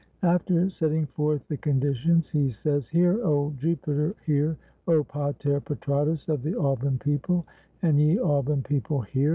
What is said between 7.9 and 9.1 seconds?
ye, Alban people,